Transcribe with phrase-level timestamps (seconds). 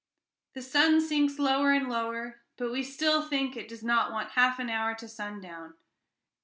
[0.53, 4.57] The sun sinks lower and lower, but we still think it does not want half
[4.57, 5.75] an hour to sundown.